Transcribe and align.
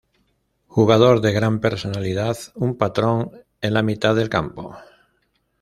Jugador 0.65 1.21
de 1.21 1.31
gran 1.31 1.59
personalidad, 1.59 2.35
un 2.55 2.75
patrón 2.75 3.43
en 3.61 3.75
la 3.75 3.83
mitad 3.83 4.15
del 4.15 4.29
campo. 4.29 4.75